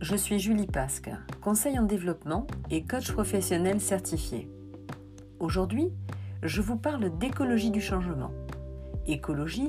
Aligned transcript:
je 0.00 0.16
suis 0.16 0.38
Julie 0.38 0.66
Pasque, 0.66 1.10
conseil 1.42 1.78
en 1.78 1.82
développement 1.82 2.46
et 2.70 2.84
coach 2.84 3.12
professionnel 3.12 3.80
certifié. 3.80 4.48
Aujourd'hui, 5.38 5.92
je 6.42 6.62
vous 6.62 6.76
parle 6.76 7.16
d'écologie 7.18 7.70
du 7.70 7.82
changement. 7.82 8.30
Écologie 9.06 9.68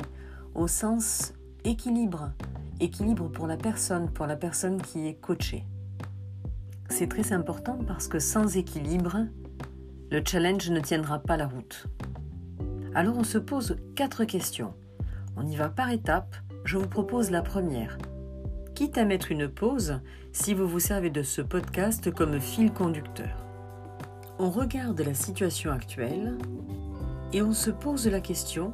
au 0.55 0.67
sens 0.67 1.33
équilibre, 1.65 2.31
équilibre 2.79 3.27
pour 3.27 3.45
la 3.45 3.57
personne, 3.57 4.09
pour 4.09 4.25
la 4.25 4.37
personne 4.37 4.81
qui 4.81 5.05
est 5.05 5.15
coachée. 5.15 5.65
C'est 6.89 7.09
très 7.09 7.33
important 7.33 7.77
parce 7.85 8.07
que 8.07 8.19
sans 8.19 8.55
équilibre, 8.55 9.17
le 10.11 10.21
challenge 10.25 10.69
ne 10.69 10.79
tiendra 10.79 11.19
pas 11.19 11.35
la 11.35 11.47
route. 11.47 11.87
Alors 12.95 13.17
on 13.17 13.25
se 13.25 13.37
pose 13.37 13.75
quatre 13.95 14.23
questions. 14.23 14.73
On 15.35 15.45
y 15.45 15.57
va 15.57 15.67
par 15.67 15.89
étapes. 15.91 16.35
Je 16.63 16.77
vous 16.77 16.87
propose 16.87 17.31
la 17.31 17.41
première 17.41 17.97
quitte 18.75 18.97
à 18.97 19.05
mettre 19.05 19.31
une 19.31 19.47
pause 19.47 20.01
si 20.31 20.53
vous 20.53 20.67
vous 20.67 20.79
servez 20.79 21.09
de 21.09 21.23
ce 21.23 21.41
podcast 21.41 22.11
comme 22.11 22.39
fil 22.39 22.71
conducteur. 22.71 23.45
On 24.39 24.49
regarde 24.49 24.99
la 25.01 25.13
situation 25.13 25.71
actuelle 25.71 26.37
et 27.33 27.41
on 27.41 27.53
se 27.53 27.69
pose 27.69 28.07
la 28.07 28.21
question 28.21 28.73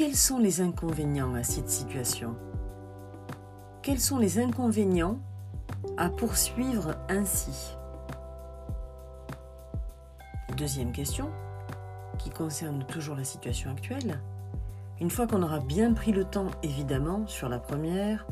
quels 0.00 0.16
sont 0.16 0.38
les 0.38 0.62
inconvénients 0.62 1.34
à 1.34 1.42
cette 1.42 1.68
situation? 1.68 2.34
Quels 3.82 4.00
sont 4.00 4.16
les 4.16 4.38
inconvénients 4.38 5.18
à 5.98 6.08
poursuivre 6.08 6.96
ainsi? 7.10 7.76
Deuxième 10.56 10.92
question, 10.92 11.28
qui 12.18 12.30
concerne 12.30 12.86
toujours 12.86 13.14
la 13.14 13.24
situation 13.24 13.70
actuelle. 13.70 14.22
Une 15.00 15.08
fois 15.08 15.26
qu'on 15.26 15.42
aura 15.42 15.60
bien 15.60 15.94
pris 15.94 16.12
le 16.12 16.24
temps, 16.24 16.48
évidemment, 16.62 17.26
sur 17.26 17.48
la 17.48 17.58
première, 17.58 18.26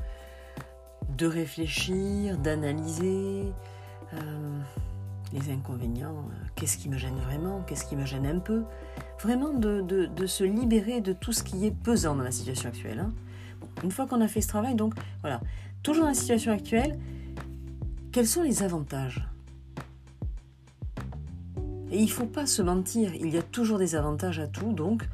de 1.17 1.27
réfléchir, 1.27 2.37
d'analyser 2.37 3.53
euh, 4.13 4.61
les 5.33 5.51
inconvénients, 5.51 6.19
euh, 6.31 6.47
qu'est-ce 6.57 6.77
qui 6.77 6.91
me 6.91 6.99
gêne 6.99 7.17
vraiment, 7.17 7.63
qu'est-ce 7.63 7.87
qui 7.87 7.97
me 7.97 8.05
gêne 8.05 8.27
un 8.27 8.39
peu, 8.39 8.65
vraiment 9.23 9.55
de, 9.55 10.27
se 10.27 10.45
libérer 10.45 11.01
de 11.01 11.15
tout 11.15 11.33
ce 11.33 11.43
qui 11.43 11.65
est 11.65 11.71
pesant 11.71 12.15
dans 12.15 12.23
la 12.23 12.31
situation 12.31 12.69
actuelle. 12.69 13.01
Hein. 13.01 13.13
une 13.83 13.91
fois 13.91 14.07
qu'on 14.07 14.21
a 14.21 14.29
fait 14.29 14.43
ce 14.43 14.49
travail, 14.49 14.75
donc 14.75 14.95
voilà, 15.23 15.41
toujours 15.83 16.05
dans 16.05 16.11
la 16.11 16.15
situation 16.15 16.53
actuelle, 16.53 16.99
quels 18.13 18.27
sont 18.27 18.43
les 18.43 18.63
avantages? 18.63 19.27
Et 21.91 21.97
il 21.97 22.05
ne 22.05 22.11
faut 22.11 22.27
pas 22.27 22.45
se 22.45 22.61
mentir, 22.61 23.15
il 23.15 23.31
y 23.31 23.39
a 23.39 23.43
toujours 23.43 23.79
des 23.79 23.95
avantages 23.95 24.39
à 24.39 24.47
tout, 24.47 24.73
donc 24.73 25.09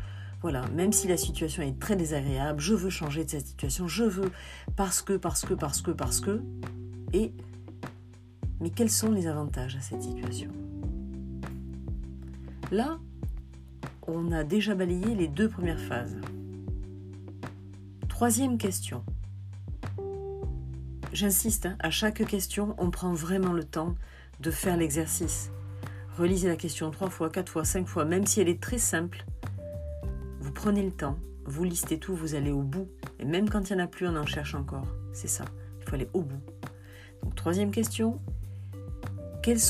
voilà, 0.45 0.61
même 0.75 0.92
si 0.92 1.09
la 1.09 1.17
situation 1.17 1.62
est 1.62 1.78
très 1.78 1.97
désagréable, 1.97 2.61
je 2.61 2.75
veux 2.75 2.91
changer 2.91 3.25
de 3.25 3.31
cette 3.31 3.47
situation, 3.47 3.89
je 3.89 4.05
veux 4.05 4.31
parce 4.77 5.00
que, 5.00 5.14
parce 5.14 5.47
que, 5.47 5.55
parce 5.55 5.81
que, 5.81 5.91
parce 5.91 6.20
que. 6.20 6.42
Et. 7.14 7.33
Mais 8.61 8.69
quels 8.69 8.91
sont 8.91 9.11
les 9.11 9.27
avantages 9.27 9.75
à 9.75 9.81
cette 9.81 10.03
situation? 10.03 10.50
Là, 12.70 12.98
on 14.06 14.33
a 14.33 14.45
déjà 14.45 14.75
balayé 14.75 15.15
les 15.15 15.28
deux 15.28 15.48
premières 15.48 15.81
phases. 15.81 16.19
Troisième 18.11 18.59
question. 18.59 19.03
J'insiste, 21.15 21.65
hein, 21.65 21.77
à 21.81 21.89
chaque 21.89 22.22
question, 22.27 22.75
on 22.77 22.91
prend 22.91 23.15
vraiment 23.15 23.55
le 23.55 23.65
temps 23.65 23.95
de 24.41 24.50
faire 24.50 24.77
l'exercice. 24.77 25.50
Relisez 26.19 26.48
la 26.48 26.56
question 26.56 26.91
trois 26.91 27.09
fois, 27.09 27.31
quatre 27.31 27.50
fois, 27.50 27.65
cinq 27.65 27.87
fois, 27.87 28.05
même 28.05 28.27
si 28.27 28.42
elle 28.42 28.50
est 28.50 28.61
très 28.61 28.77
simple 28.77 29.25
prenez 30.55 30.83
le 30.83 30.92
temps, 30.92 31.19
vous 31.44 31.64
listez 31.64 31.98
tout, 31.98 32.14
vous 32.14 32.34
allez 32.34 32.52
au 32.52 32.62
bout. 32.62 32.88
Et 33.19 33.24
même 33.24 33.50
quand 33.50 33.69
il 33.69 33.77
n'y 33.77 33.83
en 33.83 33.84
a 33.84 33.88
plus, 33.88 34.08
on 34.08 34.16
en 34.16 34.27
cherche 34.27 34.55
encore. 34.55 34.86
C'est 35.12 35.28
ça, 35.28 35.44
il 35.80 35.88
faut 35.88 35.94
aller 35.94 36.08
au 36.14 36.22
bout. 36.22 36.41
Troisième 37.36 37.70
question, 37.70 38.20
quels, 39.42 39.60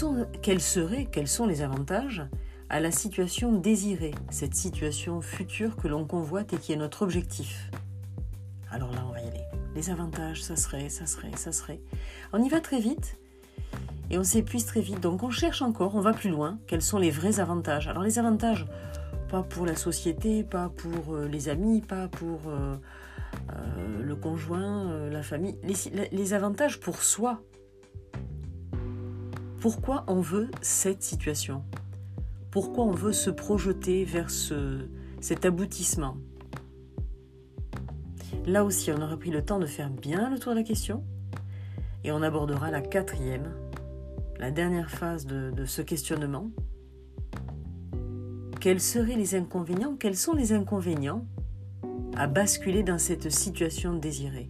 quels 0.43 0.61
seraient, 0.61 1.07
quels 1.07 1.29
sont 1.29 1.47
les 1.47 1.63
avantages 1.63 2.25
à 2.69 2.81
la 2.81 2.91
situation 2.91 3.53
désirée, 3.53 4.15
cette 4.31 4.55
situation 4.55 5.21
future 5.21 5.77
que 5.77 5.89
l'on 5.89 6.05
convoite 6.05 6.53
et 6.53 6.57
qui 6.57 6.73
est 6.73 6.77
notre 6.77 7.03
objectif? 7.03 7.71
Alors 8.71 8.91
là, 8.93 9.05
on 9.09 9.13
va 9.13 9.21
y 9.21 9.29
aller. 9.29 9.43
Les 9.75 9.91
avantages, 9.91 10.43
ça 10.43 10.57
serait, 10.57 10.89
ça 10.89 11.07
serait, 11.07 11.31
ça 11.37 11.53
serait. 11.53 11.81
On 12.33 12.43
y 12.43 12.49
va 12.49 12.61
très 12.61 12.81
vite 12.81 13.19
et 14.11 14.19
on 14.19 14.25
s'épuise 14.25 14.67
très 14.67 14.81
vite. 14.81 15.01
Donc 15.01 15.23
on 15.23 15.31
cherche 15.31 15.63
encore, 15.63 15.95
on 15.95 16.01
va 16.01 16.13
plus 16.13 16.31
loin. 16.31 16.59
Quels 16.67 16.83
sont 16.83 16.99
les 16.99 17.11
vrais 17.11 17.41
avantages? 17.41 17.89
Alors 17.89 18.03
les 18.03 18.19
avantages, 18.19 18.67
pas 19.35 19.43
pour 19.43 19.67
la 19.67 19.75
société, 19.75 20.45
pas 20.45 20.69
pour 20.69 21.17
euh, 21.17 21.27
les 21.27 21.49
amis, 21.49 21.81
pas 21.81 22.07
pour 22.07 22.43
euh, 22.47 22.77
euh, 23.51 24.01
le 24.01 24.15
conjoint, 24.15 25.09
la 25.11 25.25
famille, 25.25 25.59
les, 26.13 26.35
avantages 26.35 26.79
pour 26.79 27.03
soi. 27.03 27.43
Pourquoi 29.61 30.05
on 30.07 30.21
veut 30.21 30.53
cette 30.63 31.03
situation? 31.03 31.65
Pourquoi 32.53 32.85
on 32.85 32.93
veut 32.93 33.13
se 33.13 33.29
projeter 33.29 34.05
vers 34.05 34.31
ce, 34.31 34.87
cet 35.21 35.45
aboutissement? 35.45 36.17
Là 38.47 38.65
aussi, 38.65 38.93
on 38.93 39.03
aura 39.03 39.17
pris 39.17 39.33
le 39.33 39.45
temps 39.45 39.59
de 39.59 39.67
faire 39.67 39.91
bien 39.91 40.31
le 40.31 40.39
tour 40.39 40.53
de 40.53 40.59
la 40.59 40.65
question 40.65 41.03
et 42.05 42.13
on 42.13 42.23
abordera 42.23 42.71
la 42.71 42.83
quatrième, 42.83 43.53
la 44.39 44.53
dernière 44.53 44.91
phase 44.91 45.27
de 45.27 45.65
ce 45.65 45.83
questionnement, 45.83 46.53
quels 48.65 48.81
seraient 48.81 49.17
les 49.17 49.35
inconvénients 49.35 49.95
Quels 49.95 50.17
sont 50.17 50.33
les 50.33 50.55
inconvénients 50.55 51.27
à 52.17 52.27
basculer 52.27 52.83
dans 52.83 52.97
cette 52.97 53.31
situation 53.31 53.93
désirée 53.93 54.49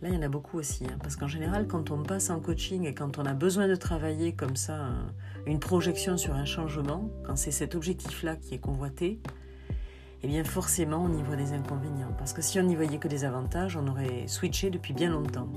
Là, 0.00 0.08
il 0.08 0.14
y 0.14 0.16
en 0.16 0.22
a 0.22 0.30
beaucoup 0.30 0.56
aussi, 0.56 0.86
hein, 0.86 0.96
parce 1.02 1.16
qu'en 1.16 1.28
général, 1.28 1.66
quand 1.66 1.90
on 1.90 2.02
passe 2.02 2.30
en 2.30 2.40
coaching 2.40 2.86
et 2.86 2.94
quand 2.94 3.18
on 3.18 3.26
a 3.26 3.34
besoin 3.34 3.68
de 3.68 3.74
travailler 3.74 4.32
comme 4.32 4.56
ça, 4.56 4.88
une 5.44 5.60
projection 5.60 6.16
sur 6.16 6.32
un 6.32 6.46
changement, 6.46 7.10
quand 7.26 7.36
c'est 7.36 7.50
cet 7.50 7.74
objectif-là 7.74 8.36
qui 8.36 8.54
est 8.54 8.58
convoité, 8.58 9.20
eh 10.22 10.26
bien 10.26 10.42
forcément, 10.42 11.04
on 11.04 11.12
y 11.12 11.22
voit 11.22 11.36
des 11.36 11.52
inconvénients. 11.52 12.14
Parce 12.16 12.32
que 12.32 12.40
si 12.40 12.58
on 12.58 12.62
n'y 12.62 12.74
voyait 12.74 12.96
que 12.96 13.08
des 13.08 13.26
avantages, 13.26 13.76
on 13.76 13.86
aurait 13.86 14.28
switché 14.28 14.70
depuis 14.70 14.94
bien 14.94 15.10
longtemps. 15.10 15.50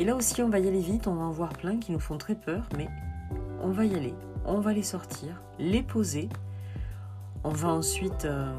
Et 0.00 0.04
là 0.04 0.16
aussi, 0.16 0.42
on 0.42 0.48
va 0.48 0.58
y 0.58 0.66
aller 0.66 0.80
vite, 0.80 1.06
on 1.06 1.14
va 1.14 1.22
en 1.22 1.30
voir 1.30 1.50
plein 1.50 1.78
qui 1.78 1.92
nous 1.92 2.00
font 2.00 2.18
très 2.18 2.34
peur, 2.34 2.68
mais 2.76 2.88
on 3.62 3.70
va 3.70 3.84
y 3.84 3.94
aller 3.94 4.14
on 4.44 4.60
va 4.60 4.72
les 4.72 4.82
sortir, 4.82 5.40
les 5.58 5.82
poser. 5.82 6.28
On 7.44 7.50
va 7.50 7.68
ensuite 7.68 8.24
euh, 8.24 8.52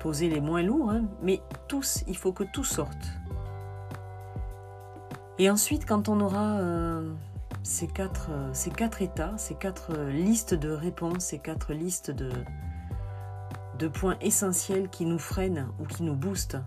poser 0.00 0.28
les 0.28 0.40
moins 0.40 0.62
lourds, 0.62 0.90
hein, 0.90 1.04
mais 1.22 1.40
tous, 1.68 2.04
il 2.06 2.16
faut 2.16 2.32
que 2.32 2.44
tout 2.44 2.64
sorte. 2.64 3.12
Et 5.38 5.50
ensuite, 5.50 5.86
quand 5.86 6.08
on 6.08 6.20
aura 6.20 6.58
euh, 6.58 7.12
ces, 7.62 7.86
quatre, 7.86 8.28
euh, 8.30 8.50
ces 8.52 8.70
quatre 8.70 9.02
états, 9.02 9.36
ces 9.38 9.54
quatre 9.54 9.94
listes 10.10 10.54
de 10.54 10.70
réponses, 10.70 11.24
ces 11.24 11.38
quatre 11.38 11.72
listes 11.72 12.10
de, 12.10 12.30
de 13.78 13.88
points 13.88 14.16
essentiels 14.20 14.88
qui 14.88 15.06
nous 15.06 15.18
freinent 15.18 15.68
ou 15.80 15.84
qui 15.84 16.02
nous 16.02 16.14
boostent 16.14 16.58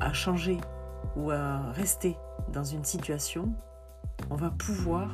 à 0.00 0.12
changer 0.12 0.58
ou 1.16 1.30
à 1.30 1.70
rester 1.72 2.16
dans 2.52 2.64
une 2.64 2.84
situation, 2.84 3.52
on 4.30 4.36
va 4.36 4.50
pouvoir 4.50 5.10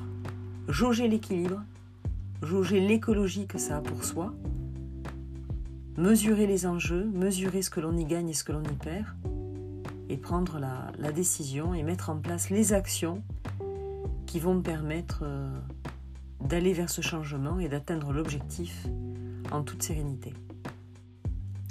jauger 0.68 1.08
l'équilibre 1.08 1.62
jauger 2.42 2.80
l'écologie 2.80 3.46
que 3.46 3.58
ça 3.58 3.78
a 3.78 3.80
pour 3.80 4.04
soi, 4.04 4.34
mesurer 5.96 6.46
les 6.46 6.66
enjeux, 6.66 7.04
mesurer 7.04 7.62
ce 7.62 7.70
que 7.70 7.80
l'on 7.80 7.96
y 7.96 8.04
gagne 8.04 8.28
et 8.28 8.34
ce 8.34 8.44
que 8.44 8.52
l'on 8.52 8.62
y 8.62 8.74
perd, 8.74 9.06
et 10.08 10.16
prendre 10.16 10.58
la, 10.58 11.12
décision 11.12 11.74
et 11.74 11.82
mettre 11.82 12.10
en 12.10 12.16
place 12.16 12.50
les 12.50 12.72
actions 12.72 13.22
qui 14.26 14.38
vont 14.38 14.54
me 14.54 14.62
permettre 14.62 15.20
euh, 15.22 15.48
d'aller 16.44 16.72
vers 16.72 16.90
ce 16.90 17.00
changement 17.00 17.58
et 17.58 17.68
d'atteindre 17.68 18.12
l'objectif 18.12 18.86
en 19.50 19.62
toute 19.62 19.82
sérénité. 19.82 20.34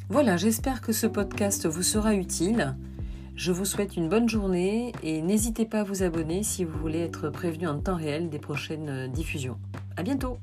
Voilà, 0.10 0.38
j'espère 0.38 0.82
que 0.82 0.94
ce 0.94 1.08
podcast 1.08 1.68
vous 1.68 1.84
sera 1.84 2.16
utile. 2.16 2.76
Je 3.36 3.52
vous 3.52 3.66
souhaite 3.66 3.98
une 3.98 4.08
bonne 4.08 4.30
journée 4.30 4.94
et 5.04 5.22
n'hésitez 5.22 5.66
pas 5.66 5.82
à 5.82 5.84
vous 5.84 6.04
abonner 6.04 6.42
si 6.42 6.64
vous 6.64 6.80
voulez 6.80 7.00
être 7.00 7.30
prévenu 7.30 7.68
en 7.68 7.80
temps 7.80 7.98
réel 7.98 8.30
des 8.30 8.40
prochaines 8.40 9.12
diffusions. 9.12 9.60
À 9.98 10.04
bientôt! 10.04 10.38